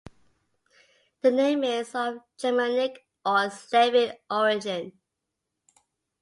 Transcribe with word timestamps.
The 1.21 1.29
name 1.29 1.63
is 1.63 1.93
of 1.93 2.21
Germanic 2.35 3.05
or 3.23 3.51
Slavic 3.51 4.23
origin. 4.31 4.93